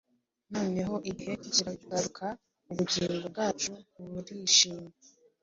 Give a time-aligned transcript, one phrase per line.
[0.53, 2.25] Noneho igihe kiragaruka:
[2.71, 3.71] Ubugingo bwacu
[4.09, 4.89] burishima,